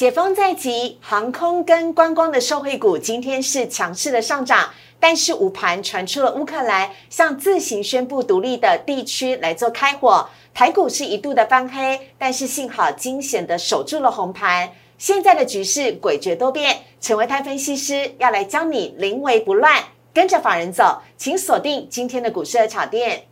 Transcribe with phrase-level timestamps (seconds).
[0.00, 14.72] 解封在即，航空跟观光的受惠股今天是强势的上涨，但是午盘传出了乌克兰向自行宣布独立的地区来做开火，台股是一度的翻黑，但是幸好惊险的守住了红盘。
[14.96, 23.24] 现在的局势诡谲多变，成为泰分析师要来教你临危不乱，跟着法人走，请锁定今天的股市的炒店。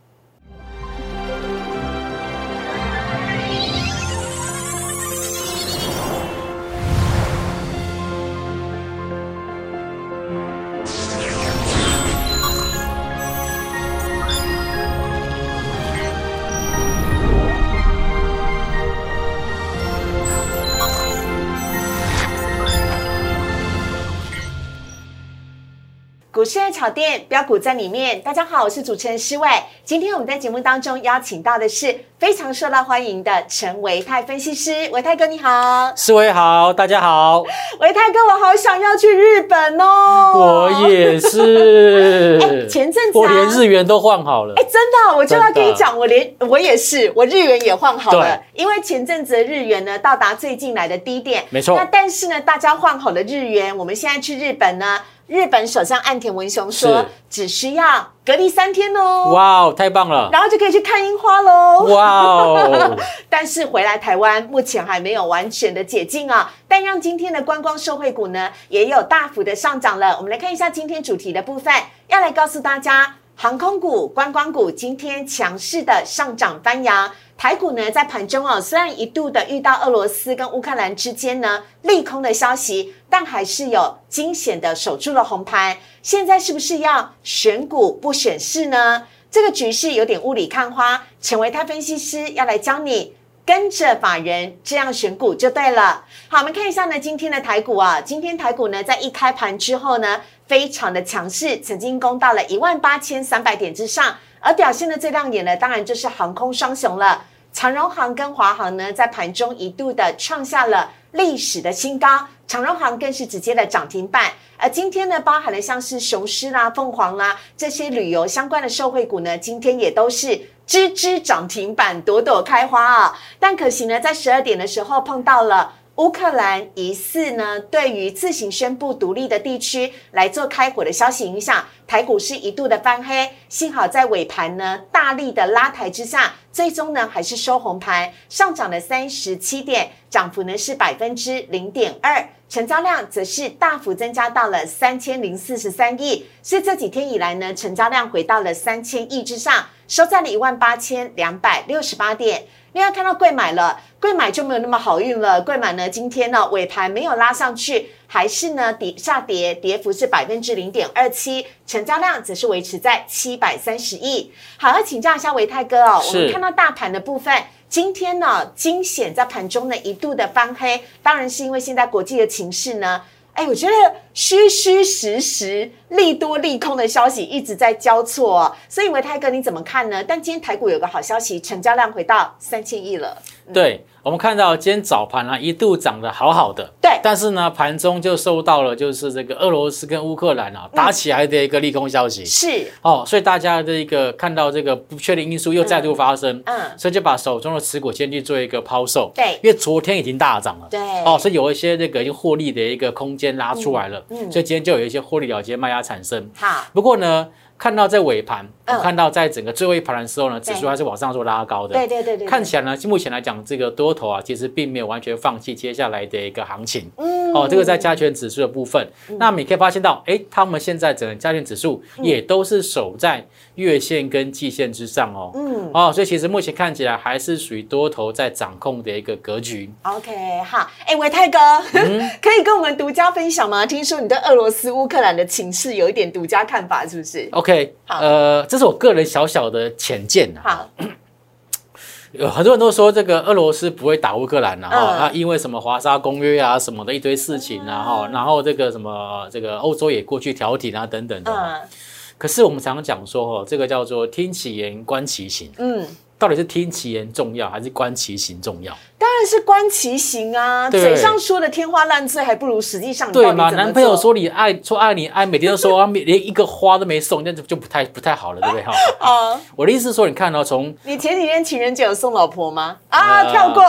[26.39, 28.21] 股市爱炒店标股在里面。
[28.21, 29.49] 大家好，我是主持人施伟。
[29.85, 37.43] 今天我们在节目当中邀请到的是非常受到欢迎的陈维泰分析师，维泰哥你好，施维好，大家好，
[37.81, 42.39] 维泰哥我好想要去日本哦，我也是。
[42.41, 44.55] 哎，前阵子我连日元都换好了。
[44.57, 51.77] 哎，真的，我就要跟你讲，我连我也是，我日元也换好了，因为前阵子的日元呢到达最近来的低点，没错。
[51.77, 55.01] 那但是呢，大家换好了日元，我们现在去日本呢。
[55.29, 59.31] 日本首相岸田文雄说，只需要隔离三天哦。
[59.35, 60.31] 哇哦，太棒了！
[60.33, 61.85] 然后就可以去看樱花喽。
[61.85, 62.97] 哇哦！
[63.29, 66.51] 但是回来台湾目前还没有完全的解禁啊。
[66.67, 70.17] 但让今天的观光社会股呢，也有大幅的上涨了。
[70.17, 71.75] 我们来看一下今天主题的部分，
[72.09, 77.11] 要来告诉大家，航空股、观光股今天强势的上涨翻扬。
[77.39, 85.77] 台股呢，在盘中哦，虽然一度的遇到俄罗斯跟乌克兰之间呢利空的消息，但还是有惊险的守住了红盘。
[86.03, 89.07] 现在是不是要选股不选市呢？
[89.31, 91.05] 这个局势有点雾里看花。
[91.21, 93.15] 成为他分析师要来教你
[93.47, 96.05] 跟着法人这样选股就对了。
[96.27, 104.17] 好，我们看一下呢，今天的台股啊，今天台股呢在一开盘之后呢，非常的强势，曾经攻到了一万八千三百点之上。
[104.41, 107.25] 而表现的最亮眼的，当然就是航空双雄了。
[107.53, 114.31] 长荣航跟华航呢，在盘中一度的创下了历史的新高，长荣航更是直接的涨停板。
[114.57, 123.19] 而今天呢，包含了像是雄狮啦、凤凰啦这些旅游相关的受惠股呢，今天也都是支支涨停板，朵朵开花啊。
[123.41, 125.73] 但可惜呢，在十二点的时候碰到了。
[125.99, 133.29] 乌克兰疑似呢，对于自行宣布独立的地区来做开火的消息影响，台股是一度的翻黑。
[133.49, 152.45] 幸好在尾盘呢，大力的拉抬之下，最终呢还是收红盘，上涨了三十七点，涨幅呢是百分之零点二，成交量则是大幅增加到了三千零四十三亿，是这几天以来呢，成交量回到了三千亿之上，收在了一万八千两百六十八点。
[152.79, 153.81] 另外看到贵买了。
[154.01, 155.43] 贵买就没有那么好运了。
[155.43, 164.33] 贵买呢，今天呢尾盘没有拉上去，还是呢跌下跌，跌幅是百分之零点二七，成交量则是维持在七百三十亿。
[164.57, 167.35] 好，要请教一下维泰哥哦，我们看到大盘的部分，
[167.69, 173.03] 今天呢惊险在盘中呢一度的翻黑，当然是因为现在国际的情势呢。
[173.33, 173.73] 哎，我觉得
[174.19, 180.03] 虚虚实实、利多利空的消息一直在交错，所以维泰哥你怎么看呢？
[180.03, 183.17] 但今天台股有个好消息，成交量回到三千亿了。
[183.55, 183.87] 对。
[184.05, 207.29] 我们看到今天早盘呢，一度涨得好好的，对，但是呢，盘中就收到了就是这个俄罗斯跟乌克兰啊打起来的一个利空消息，是哦，所以大家的一个看到这个不确定因素又再度发生，嗯，所以就把手中的持股先去做一个抛售，对，因为昨天已经大涨了，对，哦，所以有一些这个已经获利的一个空间拉出来了，嗯，所以今天就有一些获利了结卖压产生，好，不过呢。
[207.59, 208.49] 看到在尾盘，
[208.83, 211.75] 看到在整个最后一盘的时候呢，指数还是往上做拉高的。
[211.75, 212.27] 对对对对。
[212.27, 216.91] 看起来呢，目前来讲，这个多头啊，其实并没有完全放弃接下来的一个行情。
[216.97, 217.33] 嗯。
[217.33, 225.31] 哦，这个在加权指数的部分，那你可以发现到，哎，他们现在整个加权指数也都是守在月线跟季线之上哦。
[225.35, 225.71] 嗯。
[225.75, 229.71] 哦，所以其实目前看起来还是属于多头在掌控的一个格局。
[229.83, 230.11] OK，
[230.45, 230.71] 好。
[230.87, 231.39] 哎，维泰哥，
[232.23, 233.67] 可以跟我们独家分享吗？
[233.67, 237.75] 听说你对俄罗斯乌克兰的情势有一点独家看法，是不是？OK。
[237.85, 240.41] 好，呃，这是我个人小小的浅见呐。
[240.45, 240.71] 好，
[242.13, 251.33] 有很多人都说这个俄罗斯不会打乌克兰呐，哈，那因为什么华沙公约啊，什么的一堆事情啊，哈，然后这个什么这个欧洲也过去调停啊，等等的。
[251.33, 251.69] 嗯。
[252.17, 255.53] 可是我们常常讲说，哈，这个叫做听其言观其行。
[255.59, 255.87] 嗯。
[256.19, 258.77] 到底是听其言重要，还是观其行重要？
[258.99, 263.49] 当然是观其行啊，嘴上说的天花乱坠，还不如实际上你对嘛？
[263.51, 268.73] 男朋友做说你爱，说爱你爱，每天都说，啊连一个花都没送，那就就不太不太好了，对不对哈？
[268.99, 272.77] 啊， 我的意思是说，你看哦，从你前几天情人节有送老婆吗？
[272.89, 273.63] 啊，呃跳过。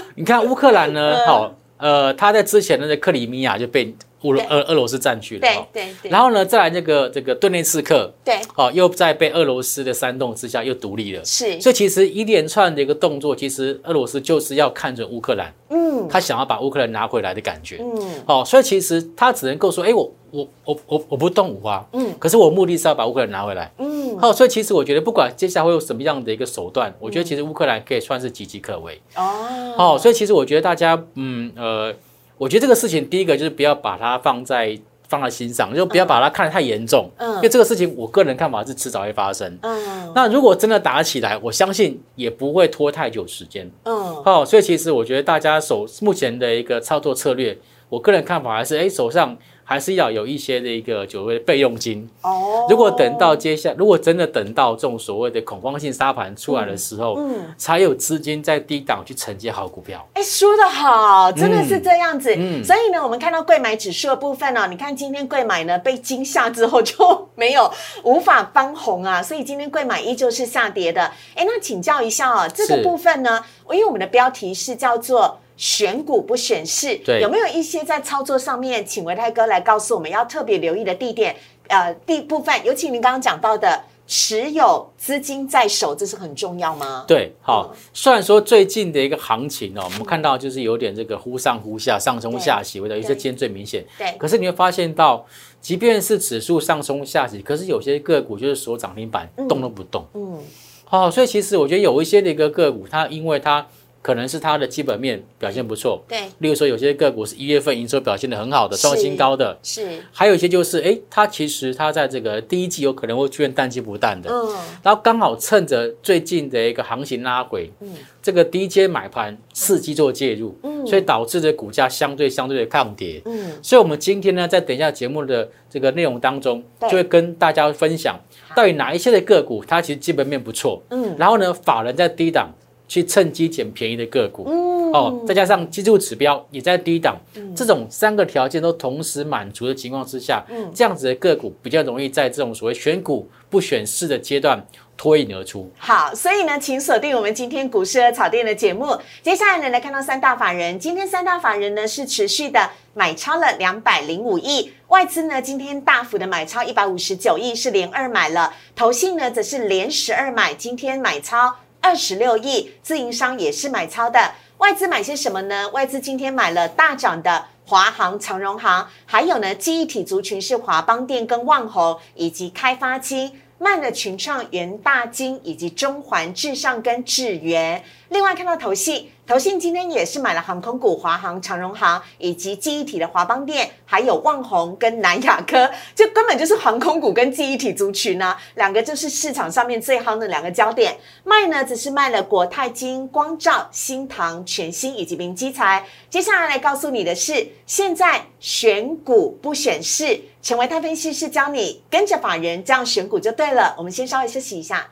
[0.16, 5.66] 你看乌克兰嗯呢，好，呃，他在之前的那个克里米亚就被乌俄俄罗斯占据了，对哦。
[5.72, 8.38] 对对，然后呢，再来这个这个顿涅茨克，对。
[8.54, 11.24] 哦，又在被俄罗斯的煽动之下又独立了。
[11.24, 16.06] 是，所以其实一连串的一个动作，其实俄罗斯就是要看准乌克兰，嗯。
[16.08, 17.78] 他想要把乌克兰拿回来的感觉。
[17.80, 18.22] 嗯。
[18.26, 23.70] 哦，所以其实他只能够说，哎，我我我我我不动武啊，嗯可是我目的是要把乌克兰拿回来。
[23.78, 29.00] 嗯，好、所以其实我觉得不管接下来会有什么样的一个手段，我觉得其实乌克兰可以算是岌岌可危。
[29.16, 31.94] 哦哦，所以其实我觉得大家，嗯呃，
[32.38, 34.78] 我觉得这个事情，第一个就是不要把它放在
[35.08, 37.10] 放在心上，就不要把它看得太严重。
[37.16, 39.58] 嗯因为这个事情，我个人看法是迟早会发生。
[39.62, 43.70] 嗯那如果真的打起来，我相信也不会拖太久时间。
[43.84, 47.56] 嗯好，所以其实我觉得大家手目前的一个操作策略，
[47.88, 49.36] 我个人看法还是，哎，手上
[49.70, 52.10] 还是要有一些的一个所谓的备用金。
[52.22, 60.04] 哦，如果等到接下，如果真的等到这种所谓的恐慌性沙盘出来的时候，嗯，才有资金在低档去承接好股票。
[60.14, 62.34] 哎，说的好，真的是这样子。
[62.36, 71.02] 嗯所以呢，我们看到贵买指数的部分哦，你看今天贵买呢被惊吓之后就没有无法翻红啊，所以今天贵买依旧是下跌的。
[71.36, 73.40] 哎，那请教一下哦，这个部分呢，
[73.70, 75.38] 因为我们的标题是叫做。
[75.60, 81.36] 选股不选市，对有没有一些在操作上面，请维泰哥来告诉我们要特别留意的地点？
[81.68, 87.04] 呃，第部分，尤其您刚刚讲到的持有资金在手，这是很重要吗？
[87.06, 93.84] 对，好，虽然说最近的一个行情哦，我们看到就是有点这个忽上忽下、上冲下洗，或者有些对今天最明显。
[93.98, 95.26] 对，可是你会发现到，
[95.60, 100.06] 即便是指数上冲下洗，可是有些个股就是锁涨停板，动都不动。
[100.14, 100.38] 嗯，
[100.86, 103.64] 好、所以其实我觉得有一些的一个个股，它因为它
[104.02, 114.54] 可能是它的基本面表现不错，对，例如说有些个股是一月份营收表现的很好的，创新高的，是，还有一些就是，哎，它其实它在这个第一季有可能会出现淡季不淡的，嗯。
[114.82, 117.94] 然后刚好趁着最近的一个行情拉回，嗯。
[118.22, 120.86] 这个低阶买盘伺机做介入，嗯。
[120.86, 123.20] 所以导致的股价相对相对的抗跌。
[123.24, 128.18] 嗯，所以，我们今天呢，在等一下节目的这个内容当中，就会跟大家分享
[128.54, 131.14] 到底哪一些的个股它其实基本面不错，嗯。
[131.18, 132.50] 然后呢，法人在低档
[132.90, 137.16] 去趁机捡便宜的个股，嗯哦，再加上技术指标也在低档，
[137.54, 144.60] 这种三个条件都同时满足的情况之下，嗯这样子的个股比较容易在这种所谓选股不选市的阶段
[144.96, 145.70] 脱颖而出。
[145.78, 148.98] 好，所以呢，请锁定我们今天股市和草店的节目。
[149.22, 164.32] 接下来呢，来看到三大法人，今天三大法人呢是持续的买超了两百零五亿，外资呢今天大幅的买超一百五十九亿，是连二买了，投信呢则是连十二买，今天买超二十六亿，自营商也是买超的。
[164.58, 165.68] 外资买些什么呢？
[165.70, 173.40] 外资今天买了大涨的华航、长荣航，还有呢记忆体族群是华邦电跟旺宏以及开发金。
[173.60, 177.84] 慢了群创、元大金以及中环、至上跟智源。
[178.08, 190.96] 另外看到投信，投信今天也是买了航空股华航、长荣航以及记忆体的华邦电，还有旺宏跟南亚科，这根本就是航空股跟记忆体族群啊， 两个就是市场上面最夯的两个焦点。
[191.22, 195.84] 卖呢只是卖了国泰金、光照、新唐、全新以及明基材。
[196.08, 200.18] 接下来来告诉你的是，现在选股不选市。
[200.42, 203.74] 成为太分析师，教你跟着法人这样选股就对了。
[203.76, 204.86] 我们先稍微休息一下，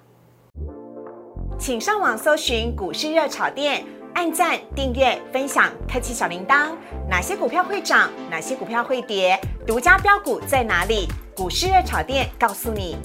[1.58, 3.84] 请上网搜寻股市热炒店，
[4.14, 6.72] 按赞、订阅、分享，开启小铃铛。
[7.08, 8.10] 哪些股票会涨？
[8.30, 9.40] 哪些股票会跌？
[9.66, 11.08] 独家标股在哪里？
[11.34, 12.96] 股市热炒店告诉你。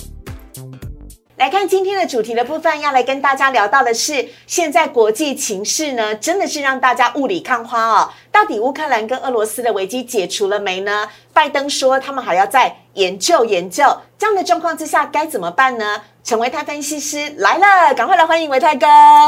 [1.36, 8.14] 来看今天的主题的部分，要来跟大家聊到的是，现在国际情势呢，真的是让大家雾里看花哦。
[8.32, 11.10] 到底乌克兰跟俄罗斯的危机解除了没呢？
[11.34, 13.84] 拜登说他们还要再研究研究。
[14.20, 16.04] 这样的状况之下该怎么办呢？
[16.26, 18.88] 陈维泰分析师来了，赶快来欢迎维泰哥。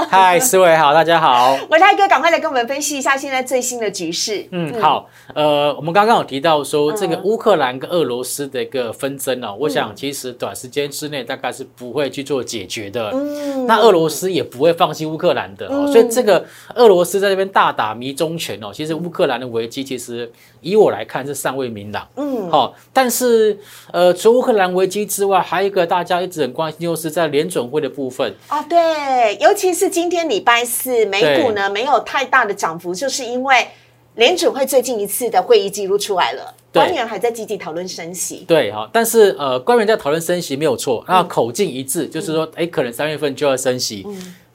[0.09, 1.53] 嗨， 思维好，大家好。
[1.69, 4.47] 维泰哥，赶快来跟我们分析一下现在最新的局势。
[4.51, 13.11] 嗯，好，呃，我们刚刚有提到说这个嗯乌克兰跟俄罗斯的一个纷争哦，我想其实短时间之内大概是不会去做解决的。
[13.13, 22.07] 嗯那俄罗斯也不会放弃乌克兰的哦，所以这个俄罗斯在这边大打迷中拳哦，其实乌克兰的危机其实以我来看是尚未明朗。
[22.15, 23.59] 嗯，好、但是
[23.91, 28.33] 呃，除乌克兰危机之外，还有一个大家一直很关心，就是在联准会的部分。
[28.47, 33.67] 啊，对，尤其是今天礼拜四，美股呢没有太大的涨幅，就是因为
[34.15, 38.45] 联准会最近一次的会议记录出来了，官员还在积极讨论升息。
[38.47, 44.05] 对哈，但是呃，官员在讨论升息没有错，那口径一致，就是说，哎，可能三月份就要升息，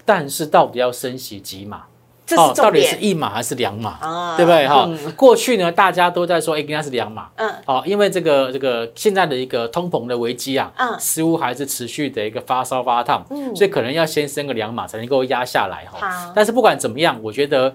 [0.04, 1.82] 但是到底要升息几码？
[2.30, 2.70] 这是到。
[2.70, 3.98] 底是一码还是两码？
[4.00, 4.86] 啊对不对哈？
[4.88, 7.28] 嗯过去呢，大家都在说，哎，应该是两码。
[7.34, 16.32] 嗯，好，因为这个这个现在的一个通膨的危机啊，嗯似乎还是持续的一个发烧发烫，嗯所以可能要先升个两码才能够压下来哈好。
[16.34, 17.74] 但是不管怎么样，我觉得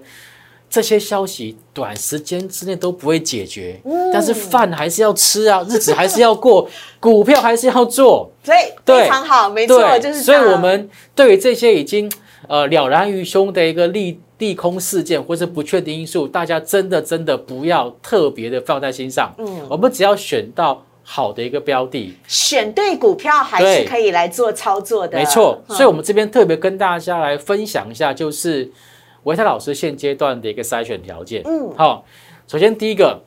[0.70, 6.66] 这些消息短时间之内都不会解决，嗯但是饭还是要吃啊，日子还是要过，
[6.98, 12.10] 股票还是要做，所以对非常好，没错，就是所以我们对于这些已经
[12.48, 19.34] 呃了然于胸的一个利利空事件或是不确定因素，大家真的真的不要特别的放在心上。
[19.38, 25.18] 嗯我们只要选到好的一个标的，选对股票还是可以来做操作的。
[25.18, 25.62] 没错。
[25.68, 28.70] 嗯所以，我们这边特别跟大家来分享一下，就是
[29.24, 31.42] 维泰老师现阶段的一个筛选条件。
[31.44, 32.04] 嗯好，
[32.46, 33.22] 首先第一个。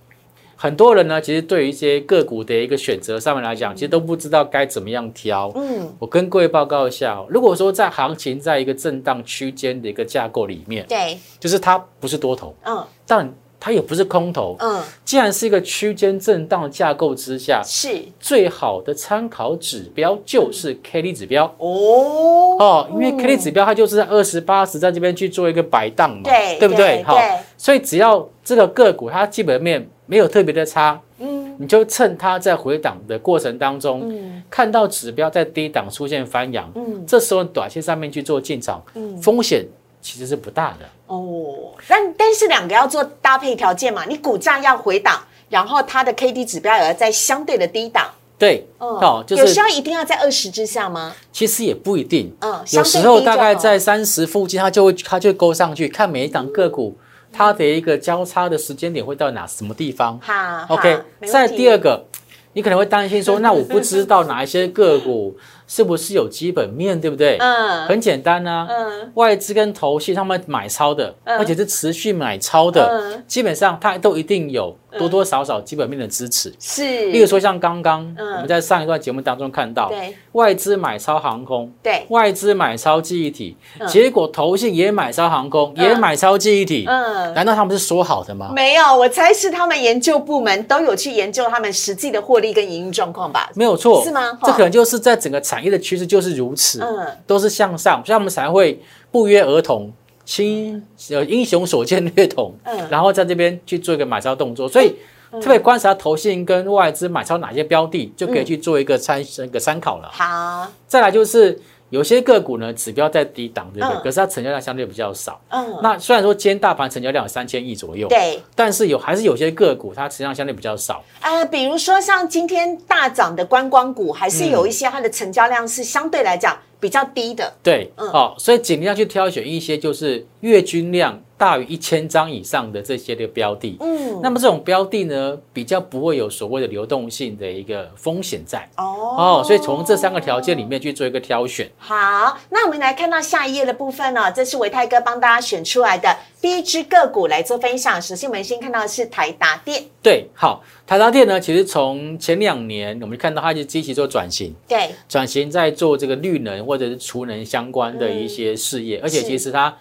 [0.61, 5.49] 很多人呢，其实对于一些个股的一个选择上面来讲，其实都不知道该怎么样挑。
[5.55, 12.85] 嗯，我跟各位报告一下哦，如果说在行情在一个震荡区间的一个架构里面，对，就是它不是多头，嗯。
[13.07, 17.97] 但它也不是空头，嗯，既然是一个区间震荡架构之下，是。
[18.19, 21.45] 最好的参考指标就是 K D 指标。
[21.57, 22.57] 哦。
[22.59, 27.01] 哦，因为 K D 指标它就是在二十八十在这边去做一个摆荡嘛，对对不对？
[27.03, 27.17] 好，
[27.57, 31.55] 所以只要这个个股它基本面没有特别的差，嗯。
[31.59, 34.41] 你就趁它在回档的过程当中，嗯。
[34.49, 37.05] 看到指标在低档出现翻阳，嗯。
[37.05, 39.63] 这时候短线上面去做进场，嗯，风险
[40.01, 40.85] 其实是不大的。
[41.05, 48.09] 哦，但但是两个要做搭配条件嘛，你股价要回档，然后它的 K D 指标也要在相对的低档。
[48.37, 48.89] 对，嗯。
[48.89, 51.13] 哦，就是有时候一定要在二十之下吗？
[51.31, 56.97] 其实也不一定，嗯，有时候大概在三十附近，它就会它就会勾上去，看每一档个股
[57.31, 60.19] 它的一个交叉的时间点会到哪什么地方。
[60.21, 62.05] 好 OK，再第二个，
[62.53, 65.37] 你可能会担心说，那我不知道哪一些个股
[65.69, 67.37] 是不是有基本面，对不对？
[67.37, 67.85] 嗯。
[67.85, 69.11] 很简单啊，嗯。
[69.13, 71.37] 外资跟投信他们买超的，嗯。
[71.37, 73.23] 而且是持续买超的，嗯。
[73.27, 76.51] 基本上它都一定有多多少少基本面的支持。
[76.59, 78.33] 是，例如说像刚刚嗯。
[78.33, 80.15] 我们在上一段节目当中看到，对。
[80.31, 83.87] 外资买超航空，对，外资买超记忆体，嗯。
[83.87, 85.85] 结果投信也买超航空，嗯。
[85.85, 87.31] 也买超记忆体，嗯。
[87.35, 88.51] 难道他们是说好的吗？
[88.55, 93.51] 没有，我猜是他们研究部门都有去研究他们实际的获利跟营运状况吧。
[93.53, 94.35] 没有错，是吗？
[94.43, 97.07] 这可能就是在整个产业的趋势就是如此，嗯。
[97.25, 99.91] 都是向上，所以我们才会不约而同。
[100.25, 102.87] 亲，呃，英雄所见略同，嗯。
[102.89, 104.93] 然后在这边去做一个买超动作，所以
[105.41, 110.09] 特别观察投信跟外资买超哪些标的，就可以去做一个参一个参考了。
[110.11, 111.59] 好，再来就是
[111.89, 113.95] 有些个股呢，指标在低档，对不对？
[113.97, 115.39] 嗯可是它成交量相对比较少。
[115.49, 121.03] 嗯，那虽然说今天大盘成交量有三千亿左右，对，但是有还是有些个股它成交量相对比较少。
[121.21, 127.51] 呃，比如说像今天大涨的观光股，还是有一些它的成交量是相对来讲比较低的。
[127.63, 133.77] 对，嗯哦，所以尽量去挑选一些就是月均量大于一千张以上的这些的标的。
[133.79, 138.69] 嗯，那么这种标的呢，比较不会有所谓的流动性的一个风险在。
[138.75, 139.15] 哦。
[139.17, 141.69] 哦，所以从这三个条件里面去做一个挑选。
[141.77, 148.01] 好，那我们来看到下一页的部分呢、这是维泰哥帮大家选出来的第一只个股来做分享。
[148.01, 159.73] 首先，我们先看到的是台达电，对，好，台达电呢，其实从前两年我们看到它就积极做转型，对，转型在做这个绿能或者是储能相关的一些事业，而且其实它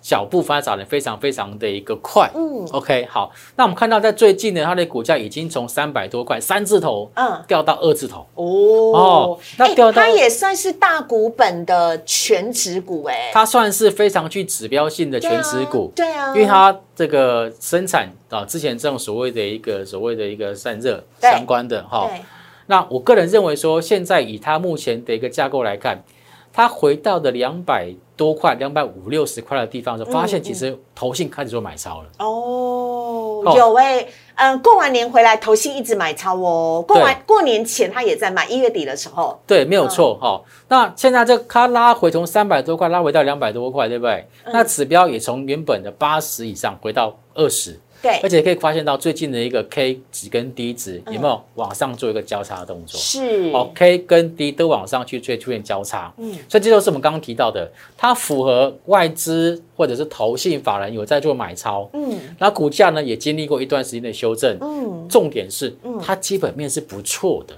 [0.00, 2.30] 脚步发展的非常非常的一个快。
[2.34, 2.66] 嗯。
[2.72, 8.26] OK，好，那我们看到在最近呢，它的股价已经从三百多块三字头嗯，掉到二字头。
[8.34, 8.44] 哦。
[8.92, 22.08] 哦，那哎掉到它也算是大股本的全指股哎，它算是非常具指标性的全指股，对啊，因为它这个生产啊，之前这种所谓的一个所谓的一个散热相关的哈。
[22.08, 22.20] 对。
[22.66, 26.04] 那我个人认为说，现在以它目前的一个架构来看，
[26.52, 32.08] 它回到的两百多块、两百五六十块的地方的时候，发现其实投信开始做买超了。
[32.18, 33.54] 哦，哦。
[33.56, 36.84] 有哎、嗯、过完年回来，投信一直买超哦。
[36.86, 44.26] 过完过年前，他也在买，一月底的时候，对，没有错哈、那现在这它拉回从三百多块拉回到两百多块，对不对？
[44.52, 48.18] 那指标也从原本的八十以上回到二十，对。
[48.22, 52.98] 而，且可以发现到最近的一个 K 值跟 D 值有没有往上做一个交叉的动作？
[52.98, 56.12] 是，哦，K 跟 D 都往上去，会出现交叉。
[56.18, 56.32] 嗯。
[56.48, 62.18] 所以这就是我们刚刚提到的，它符合外资或者是投信法人有在做买超，嗯。
[62.38, 64.56] 那股价呢也经历过一段时间的修正。
[64.60, 65.06] 嗯。
[65.08, 65.98] 重点是嗯。
[66.00, 67.54] 它基本面是不错的，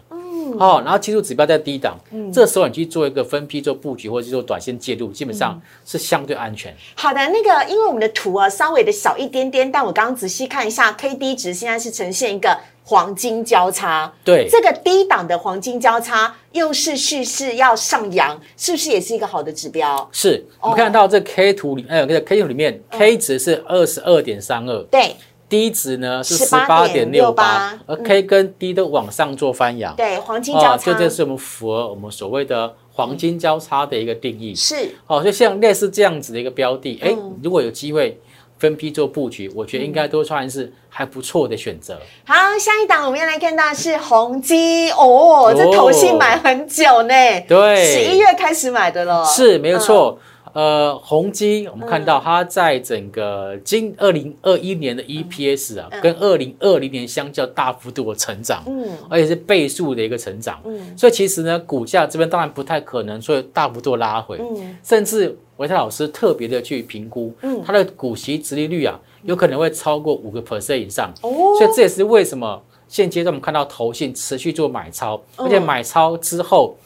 [0.58, 1.98] 哦，然后技术指标在低档，
[2.32, 5.38] 这时候你去做一个分批做布局，或者是做短线介入，基本嗯。
[5.40, 6.74] 上是相对安全。
[6.94, 14.12] 好的，那个因为我们的图啊稍微的小一点点，但我刚刚仔细看一下，K D 值现在是呈现一个黄金交叉。
[14.24, 20.08] 对，这个低档的黄金交叉又是蓄势要上扬，是不是也是一个好的指标？
[20.12, 20.76] 是我们哦。
[20.76, 24.82] 看到这 K 图里，呃，这个 K 图里面，K 值是二十二点三二。
[24.90, 25.16] 对
[25.50, 29.94] ，D 值呢是十八点六八而 K 跟 D 都往上做翻扬。
[29.96, 34.54] 对，黄金交哦，叉、这就是我们符合我们所谓的黄金交叉的一个定义。
[34.54, 38.18] 是哦，就像类似这样子的一个标的，哎、嗯如果有机会
[38.58, 41.98] 分批做布局，我觉得应该都算是还不错的选择。
[42.24, 42.34] 好。
[42.60, 47.14] 下一档我们要来看到是宏基哦，这投信买很久呢，
[47.48, 50.18] 对十一月开始买的了，是没有错。
[50.52, 58.88] 呃，宏基我们看到它在整个今二零二一年的 EPS 啊，跟二零二零年相较大幅度的成长，嗯。
[59.08, 60.60] 而且是倍数的一个成长。
[60.64, 60.96] 嗯。
[60.96, 64.76] 所以其实呢，股价这边当然不太可能说大幅度拉回，嗯。
[64.82, 67.62] 甚至维泰老师特别的去评估，嗯。
[67.64, 71.12] 它的股息殖利率啊，有可能会超过五个 percent 以上。
[71.22, 76.76] 哦，所以这也是为什么现阶段我们看到投信持续做买超，而且买超之后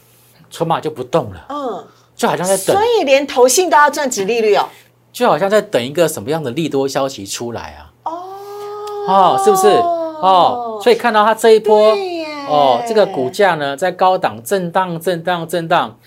[0.51, 1.83] 筹码就不动了，嗯，
[2.15, 4.67] 就好像在等所，以连投信都要赚值利率哦。
[5.11, 7.91] 就好像在等一个什么样的利多消息出来啊？
[8.03, 8.11] 哦
[9.07, 9.67] 哦，是不是？
[9.67, 11.93] 哦，所以看到它这一波
[12.49, 15.97] 哦，这个股价呢在高档震荡、震荡、震荡，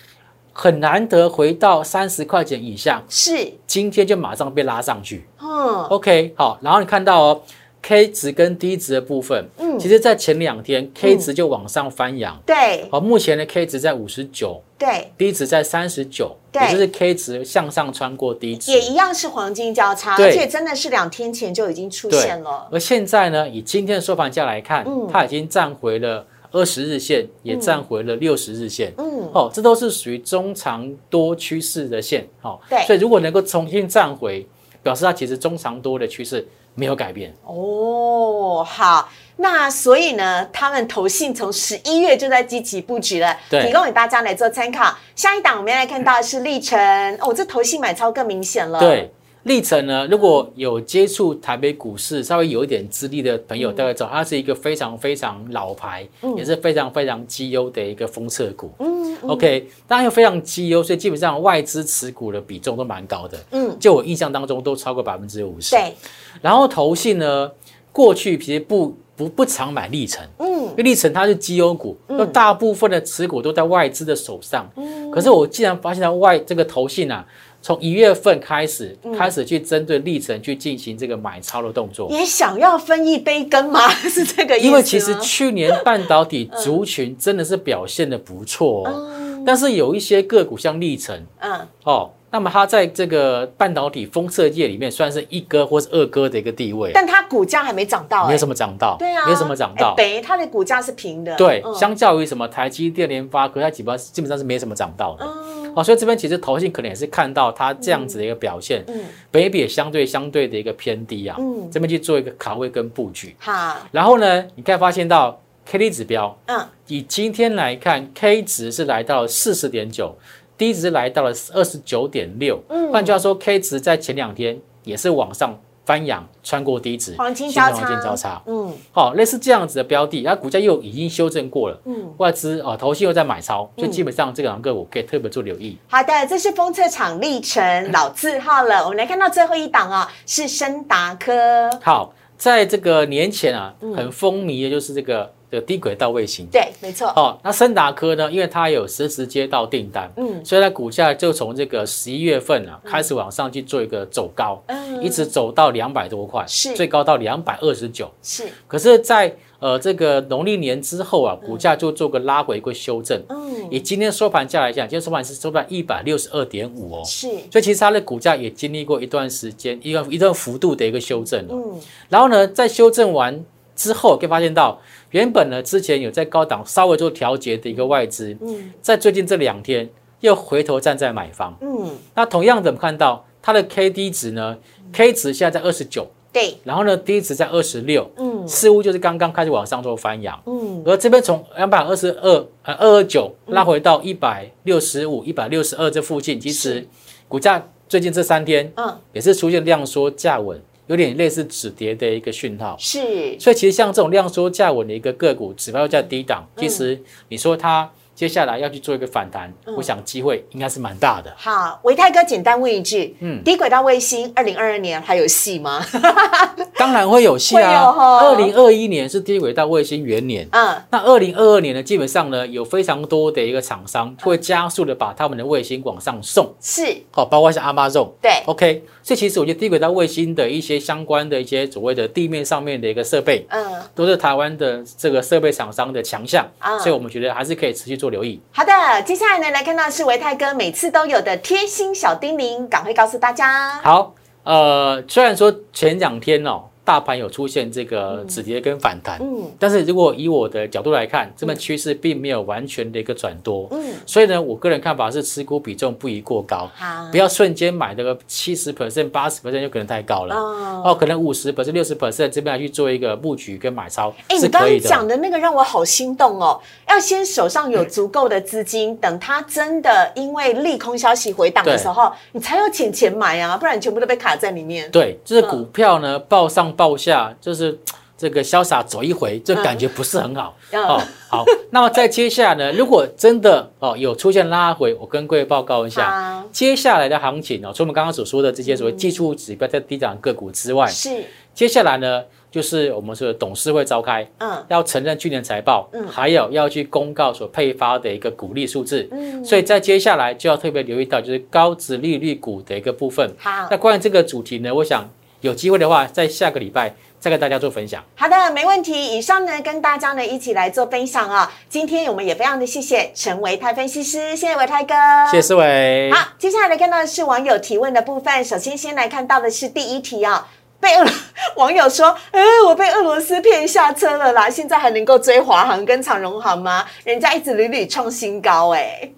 [0.51, 5.27] 很难得回到三十块钱以下，是，今天就马上被拉上去。
[5.41, 7.41] 嗯 OK，好，然后你看到哦
[7.81, 9.77] ，K 值跟 D 值的部分，嗯。
[9.79, 12.87] 其实在前两天 K 值就往上翻扬，对。
[12.91, 16.61] 好，目前的 K 值在五十九对，，D 值在三十九，对。
[16.63, 20.25] 也就是 K 值向上穿过 D 值，也一样是黄金交叉，对。
[20.27, 22.67] 而且真的是两天前就已经出对现了。
[22.71, 25.07] 而现在呢，以今天的收盘价来看，嗯。
[25.11, 28.93] 它已经站回了二十日线，也站回了六十日线。
[28.97, 32.27] 嗯，哦，这都是属于中长多趋势的线。
[32.41, 32.83] 哦，对。
[32.85, 34.45] 所以如果能够重新站回，
[34.81, 37.33] 表示它其实中长多的趋势没有改变。
[37.43, 44.95] 哦，好，那所以呢，他们投信从十一月就在积极布局了，对提供给大家来做参考。
[45.15, 46.77] 下一档我们要来看到的是历程，
[47.19, 48.79] 哦，这投信买超更明显了。
[48.79, 49.11] 对，
[49.49, 58.69] 历程呢，如果有接触台北股市稍微有一点资历的朋友，大概知道它是一个非常非常老牌，也是非常非常绩优的一个封测股。
[58.77, 63.39] 嗯，嗯 OK，当然又非常绩优，所以基本上外资持股的比重都蛮高的。
[63.49, 65.75] 嗯，就我印象当中都超过百分之五十。
[65.75, 65.95] 对，
[66.41, 67.51] 然后投信呢，
[67.91, 74.69] 过去其实不不不常买历程，嗯因为历程它是绩优股，那、大部分的持股都在外资的手上。
[74.75, 77.25] 嗯可是我既然发现到外这个投信啊，
[77.61, 82.09] 从一月份开始、嗯开始去针对历程去进行这个买超的动作。
[82.11, 83.89] 也想要分一杯羹吗？
[84.07, 84.65] 是这个意思？
[84.67, 98.27] 因为其实去年半导体族群真的是表现的不错哦，嗯但是有一些个股像历程嗯，哦，那么它在这个半导体封测界里面算是一哥或是二哥的一个地位，但它股价还没涨到、哎。
[98.27, 99.95] 没有什么涨到，对啊，没有什么涨到。
[99.97, 100.03] 哎。
[100.03, 101.35] 等于它的股价是平的。
[101.35, 101.73] 对，嗯。
[101.73, 105.25] 相较于什么台积电、联发科，它基本上基本上是没什么涨到的。
[105.25, 109.01] 嗯哦，所以这边其实投信可能也是看到它这样子的一个表现，嗯。
[109.31, 113.35] 本益比也相对相对的一个偏低啊，嗯，这边去做一个卡位跟布局。
[113.39, 116.65] 好，然后呢，你可以发现到 K D 指标，嗯。
[116.87, 120.17] 以今天来看，K 值是来到四十点九
[120.59, 122.61] ，D 值来到了二十九点六。
[122.69, 128.41] 嗯换句话说，K 值在前两天也是往上翻扬，穿过低值，黄金交叉黄金交叉。
[128.45, 135.77] 嗯好、类似这样子的标的，它股价又已经修正过了，嗯，外资哦投信又在买超，所以基本上这两个我可以特别做留意。
[135.87, 138.83] 好的，这是封测厂历程老字号了。
[138.83, 141.69] 我们来看到最后一档啊、是深达科。
[141.81, 146.45] 好，在这个年前啊，嗯很风靡的就是这个这个低轨道卫星。
[146.51, 147.07] 对，没错。
[147.15, 158.11] 哦，那森达科呢，因为它有实时接到订单，嗯所以它股价就从这个十一月份啊开始往上去做一个走高，嗯一直走到两百多块，是最高到两百二十九。
[158.21, 163.21] 是，可是在，呃这个农历年之后啊，股价就做个拉回一个修正。
[163.29, 163.39] 嗯
[163.71, 171.53] 以今天收盘价来讲，今天收盘是收在一百六十二点五哦，是，所以其实它的股价也经历过一段时间一个一段幅度的一个修正了。
[171.53, 173.43] 嗯然后呢，在修正完
[173.75, 174.79] 之后，可以发现到
[175.11, 178.71] 原本呢之前有在高档稍微做调节的一个外资，嗯。
[178.81, 181.57] 在最近这两天又回头站在买方。
[181.61, 184.57] 嗯，那同样的，我们看到它的 K D 值呢
[184.91, 188.47] ，K 值现在在二十九，对，然后呢 D 值在二十六，嗯。
[188.47, 190.39] 似乎就是刚刚开始往上做翻扬。
[190.45, 190.83] 嗯。
[190.85, 196.87] 而这边从两百二十二呃二二九拉回到一百六十五、一百六十二这附近，其实
[197.27, 198.95] 股价最近这三天嗯。
[199.13, 202.75] 也是出现量缩价稳，有点类似止跌的一个讯号。
[202.79, 206.99] 是，所以其实像这种量缩价稳的一个个股，指标价低档，嗯其实
[207.29, 211.31] 你说它接下来要去做一个反弹，嗯我想机会应该是蛮大的。
[211.37, 215.85] 好，维泰哥简单问一句，嗯低轨道卫星二零二二年还有戏吗？
[216.75, 217.83] 当然会有戏啊！
[218.21, 228.09] 二零二一年是低轨道卫星元年，嗯，那二零二二年呢，基本上呢有非常多的一个厂商会加速的把他们的卫星往上送，是，好，包括像 Amazon。
[228.21, 238.39] 对，OK，所以其实我觉得低轨道卫星的一些相关的一些所谓的地面上面的一个设备，嗯，都是台湾的这个设备厂商的强项，啊所以我们觉得还是可以持续做留意。
[238.51, 243.79] 好的，接下来呢，来看到是维泰哥每次都有的贴心小叮咛，赶快告诉大家。
[243.81, 260.33] 好，呃，虽然说前两天哦，大盘有出现这个止跌跟反弹，嗯但是如果以我的角度来看，这么趋势并没有完全的一个转多，嗯，所以呢，我个人看法是持股比重不宜过高，好，不要瞬间买这个七十 percent、八十 percent 就可能太高了。
[260.33, 264.59] 哦，哦，可能五十 percent、六十 percent 这边来去做一个布局跟买超哎，你刚。
[264.63, 266.59] 刚讲的那个让我好心动哦！
[266.87, 274.89] 要先手上有足够的资金，等它真的因为利空消息回档的时候，你才有钱钱买啊，不然你全部都被卡在里面。
[274.89, 277.77] 对，就是嗯股票呢，报上报下，就是
[278.17, 280.55] 这个潇洒走一回，这感觉不是很好。
[280.71, 280.81] 嗯。
[280.85, 291.09] 哦，好，那么在接下来呢， 如果真的哦有出现拉回，我跟各位报告一下，好，接下来的行情哦，除了我们刚刚所说的这些所谓技术指标在低档个股之外，是，
[291.53, 294.65] 接下来呢，就是我们说的董事会召开，嗯。
[294.69, 296.07] 要承认去年财报，嗯。
[296.07, 303.29] 还有要去公告所配发的一个股利数字，嗯，所以在接下来就要特别留意到就是高值利率股的一个部分。
[303.37, 303.67] 好。
[303.69, 305.09] 那关于这个主题呢，我想
[305.41, 308.03] 有机会的话，在下个礼拜再跟大家做分享。
[308.15, 309.17] 好的，没问题。
[309.17, 311.51] 以上呢，跟大家呢一起来做分享啊。
[311.69, 314.93] 今天我们也非常的谢谢陈维泰分析师，谢谢维泰哥，
[315.31, 316.11] 谢谢思维。
[316.11, 318.43] 好，接下来看到的是网友提问的部分。
[318.43, 320.47] 首先，先来看到的是第一题啊，
[320.81, 321.05] 被俄
[321.55, 326.85] 网友说，呃，我被俄罗斯骗下车了啦，现在还能够追华航跟长荣航吗？
[327.05, 329.09] 人家一直屡屡创新高、哎，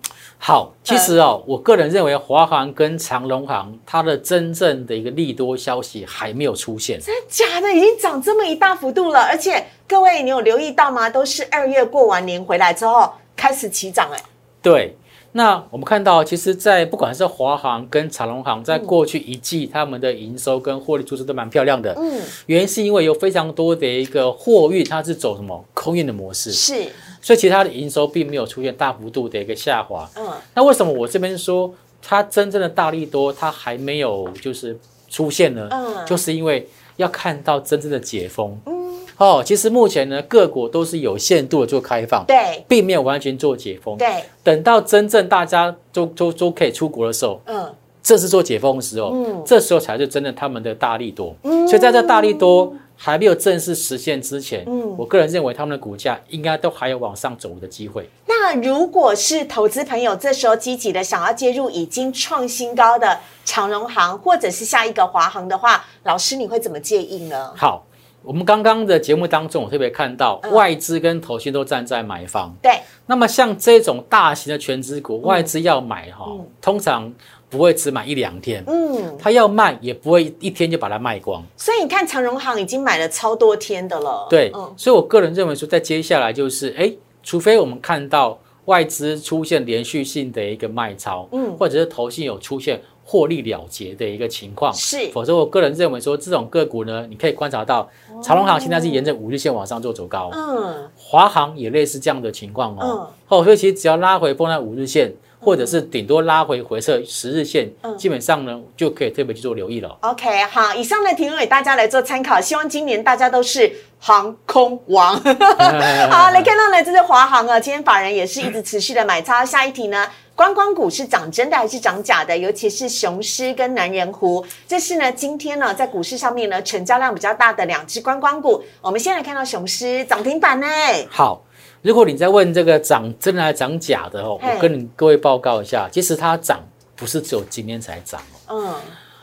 [0.44, 7.00] 好，其实哦，我个人认为华航跟长隆航它的真正的一个利多消息还没有出现。
[7.00, 7.72] 真的假的？
[7.72, 11.08] 已经涨这么一大幅度了，而且各位，你有留意到吗？
[11.08, 14.20] 都是二月过完年回来之后开始起涨、哎，
[14.64, 14.98] 对，
[15.34, 21.94] 那我们看到，其实，在不管是华航跟长隆航，在过去一季他们的营收跟获利数字都蛮漂亮的。
[22.00, 26.88] 嗯，原因是因为有非常多的一个货运，它是走什么空运的模式，是，
[27.22, 30.10] 所以其实它的营收并没有出现大幅度的一个下滑。
[30.16, 34.78] 嗯，那为什么我这边说它真正的大力多它还没有就是
[35.10, 35.68] 出现呢？
[35.72, 38.60] 嗯就是因为要看到真正的解封。
[38.66, 38.82] 嗯
[39.18, 43.96] 哦，其实目前呢，各国都是有限度的做开放，对并没有完全做解封。
[43.96, 51.36] 对，等到真正大家都都都可以出国的时候，嗯这是做解封的时候，嗯这时候才是真的他们的大力多。
[51.44, 58.08] 嗯所以在这大力多还没有正式实现之前，嗯我个人认为他们的股价应该都还有往上走的机会。
[58.28, 67.52] 那如果是投资朋友这时候积极的想要介入已经创新高的长荣行，或者是下一个华航的话，老师你会怎么建议呢？
[67.58, 67.84] 好，
[68.22, 72.54] 我们刚刚的节目当中，我特别看到嗯外资跟投信都站在买方。
[72.62, 77.12] 对，那么像这种大型的全资股，外资要买哈、嗯通常
[77.52, 81.44] 不会只买一两天，嗯，他要卖也不会一天就把它卖光。
[81.58, 84.74] 所以你看长荣行已经买了超多天的了，对，嗯。
[84.78, 91.54] 所以我个人认为说，在接下来就是，哎，除非我们看到外资出现连续性的一个卖超，嗯。
[91.58, 95.10] 或者是投信有出现获利了结的一个情况，是。
[95.12, 97.90] 否则我个人认为说，这种个股呢，你可以观察到，
[98.24, 100.90] 长荣行现在是沿着五日线往上做走高，嗯。
[100.98, 102.80] 华航也类似这样的情况哦。
[102.82, 105.14] 嗯，哦，所以其实只要拉回放在五日线。
[105.42, 109.98] 或者是顶多拉回回撤十日线，嗯基本上呢就可以特别去做留意了。
[110.02, 115.16] OK，好，以上的提供给大家来做参考，希望今年大家都是航空王。
[116.10, 119.44] 好，来看到呢，这是华航啊，今天法人也是一直持续的买超。
[119.44, 122.38] 下一题呢，观光股是涨真的还是涨假的？
[122.38, 128.64] 尤其是雄狮跟南人湖，这是呢今天呢在股市上面呢成交量比较大的两只观光股。
[128.82, 130.68] 我们先来看到雄狮涨停板呢，
[131.10, 131.44] 好，
[131.82, 136.60] 如果你在问这个涨真的还是涨假的哦，我跟你各位报告一下，其实它涨
[136.96, 138.76] 不是只有今天才涨哦，嗯，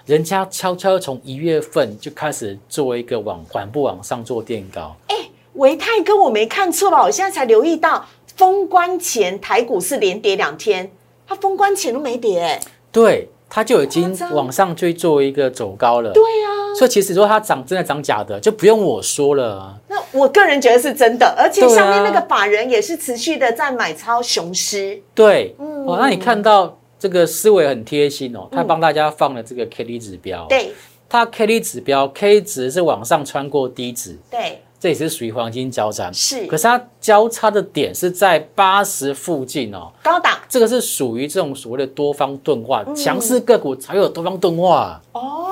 [0.06, 4.96] 人家悄悄从一月份就开始做一个往缓步往上做垫高，
[5.54, 7.02] 维泰哥我没看错吧？
[7.02, 10.90] 我现在才留意到封关前台股是连跌两天，
[11.26, 12.60] 它封关前都没跌、欸，
[12.92, 16.12] 对，它就已经往上去做一个走高了。
[16.12, 16.48] 对啊。
[16.78, 19.74] 所以其实说它涨真的涨假的，就不用我说了啊。
[19.88, 25.02] 那我个人觉得是真的，而且对啊下面那个法人也是持续的在买超雄狮。
[25.14, 30.72] 对，嗯哦，那你看到这个思维很贴心哦，他帮大家放了这个 K D 指标。，对，
[31.08, 36.10] 它 K D 指标 K 值是往上穿过低值，对，这也是属于黄金交叉。
[36.12, 36.46] 是。
[36.46, 40.38] 可是它交叉的点是在八十附近哦，高档。
[40.48, 45.00] 这个是属于这种所谓的多方钝化，强势个股才有多方钝化。
[45.12, 45.47] 哦，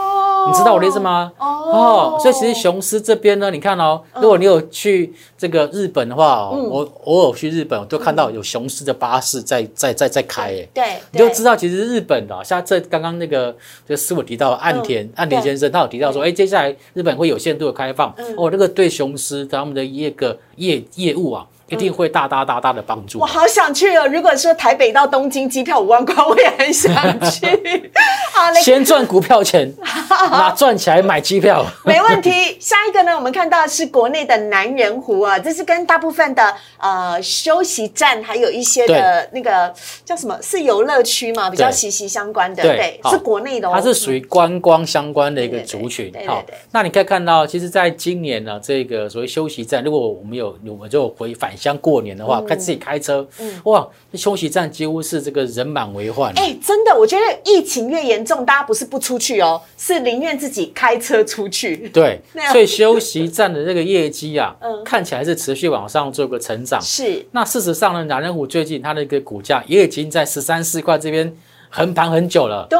[0.46, 1.32] 你知道我的意思吗？
[1.38, 2.18] 哦。
[2.20, 13.54] 所以其实雄狮这边呢，你看哦，如果你有去这个日本的话，我偶尔去日本，我都看到有雄狮的巴士在在在在开，哎，对，你就知道其实日本的哦，像这刚刚那个
[13.86, 23.26] 这个师傅提到的岸田岸田先生，他有提到说，哎，接下来日本会有限度的开放，哦，这个对雄狮他们的业个业业务啊，一定会大大大大的帮助我。
[23.26, 24.06] 好想去哦！
[24.06, 26.92] 如果说台北到东京机票五万块，我也很想
[27.30, 27.46] 去。
[28.32, 29.72] 好嘞，先赚股票钱，
[30.30, 31.64] 那赚起来买机票。
[31.84, 32.56] 没问题。
[32.60, 39.72] 下一个呢，我们看到是国内的南人湖啊，这是跟大部分的呃休息站还有一些的那个
[40.04, 43.72] 叫什么是游乐区嘛，比较息息相关的，对对，是国内的哦。
[43.74, 46.22] 它是属于观光相关的一个族群对。
[46.22, 52.58] 对好对，那你可以看到，其实在今年呢，这个所谓休息站，如果我们有，我们就回返乡过年的话，嗯。
[52.58, 53.26] 自己开车，
[53.64, 56.32] 哇，这休息站几乎是这个人满为患。
[56.36, 61.88] 哎、真的，我觉得疫情越严重，大家不是不出去哦，是宁愿自己开车出去。
[61.90, 66.80] 对， 所以休息站的这个业绩啊 嗯，看起来是持续往上做个成长。
[66.82, 71.32] 是，那事实上呢，南人虎最近它的一个股价也已经在十三四块这边
[71.70, 72.78] 横盘很久了，对，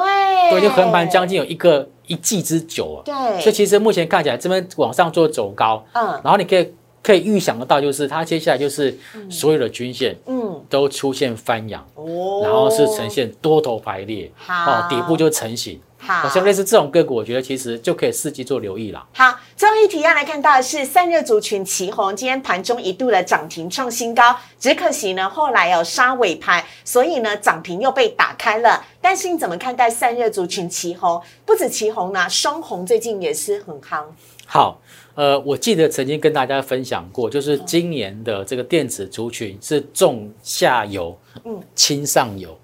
[0.51, 2.99] 都已经横盘将近有一个一季之久啊。
[3.05, 6.07] 对，所以其实目前看起来这边往上做走高，嗯。
[6.25, 6.73] 然后你可以
[7.07, 8.93] 可以预想得到，就是它接下来就是
[9.31, 12.41] 所有的均线嗯，都出现翻扬，哦。
[12.43, 14.73] 然后是呈现多头排列，好。
[14.73, 15.81] 哦，底部就成型。
[16.07, 19.05] 好，像类似这种个股，我觉得其实就可以伺机做留意了。
[19.13, 28.85] 好，最后一题要来看到的是散热族群旗红，今天盘中一度的涨停创新高，只可惜呢后来有杀尾盘，所以呢涨停又被打开了。
[29.01, 31.21] 但是你怎么看待散热族群旗红？
[31.45, 34.05] 不止旗红呢，双红最近也是很夯。
[34.47, 34.81] 好，
[35.17, 42.57] 呃，我记得曾经跟大家分享过，就是今年的这个电子族群是重下游，嗯轻上游，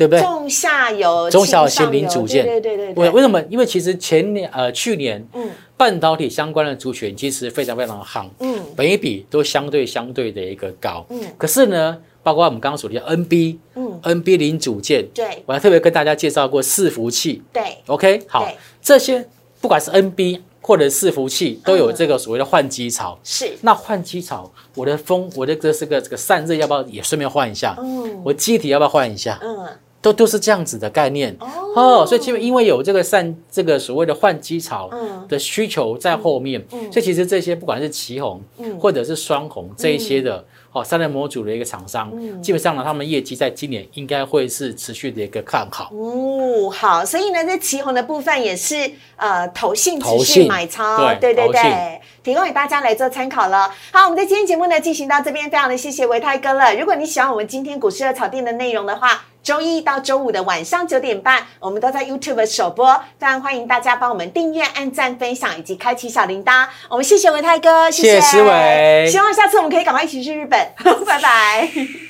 [0.00, 0.22] 对不对？
[0.22, 3.38] 中下游、中小型零组件对对对为对为，为什么？
[3.50, 11.04] 因为其实前年呃去年嗯半导体相关的族群其实非常非常的夯，嗯每一笔都相对相对的一个高。
[11.10, 17.42] 嗯可是呢，包括我们刚刚所提的 NB、嗯，NB 零组件，对我还特别跟大家介绍过伺服器。
[17.52, 19.28] 对 OK，好对，这些
[19.60, 23.18] 不管是 NB 或者伺服器，都有这个所谓的换机槽。
[23.24, 27.74] 是，那换机槽，我的风，我的这是个这个散热要不要也顺便换一下？
[27.80, 29.38] 嗯我机体要不要换一下？
[29.42, 29.66] 嗯
[30.02, 31.36] 都都是这样子的概念。
[31.40, 31.46] 哦。
[31.76, 35.26] 哦，所以其实因为有这个散这个所谓的换机潮嗯。
[35.28, 36.60] 的需求在后面，
[36.90, 38.78] 所以其实这些不管是旗红嗯。
[38.78, 42.42] 或者是双红这一些的哦三类模组的一个厂商，嗯。
[42.42, 45.92] 基本上呢，他们业绩在今年应该会是持续的一个看好。
[45.94, 53.70] 哦，好，所以呢，在旗红的部分也是呃投信持续投信买超，对对对，提供给大家来做参考了。
[53.92, 56.74] 好，我们在今天节目呢进行到这边，非常的谢谢维泰哥了。
[56.74, 66.66] 如果你喜欢我们今天股市的草店的内容的话，周一到周五的晚上九点半，我们都在 YouTube 首播，非常欢迎大家帮我们订阅、按赞、分享以及开启小铃铛。
[66.90, 70.58] 我们谢谢维泰哥，谢谢谢思维希望下次我们可以赶快一起去日本，
[71.06, 72.09] 拜拜。